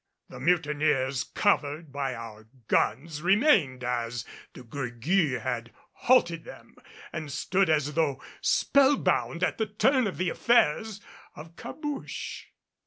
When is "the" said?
0.29-0.39, 9.59-9.67, 10.17-10.29